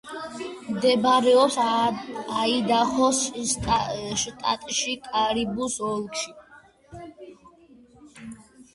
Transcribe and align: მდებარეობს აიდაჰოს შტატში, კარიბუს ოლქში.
მდებარეობს 0.77 1.57
აიდაჰოს 1.65 3.21
შტატში, 4.23 4.97
კარიბუს 5.07 5.79
ოლქში. 5.93 7.27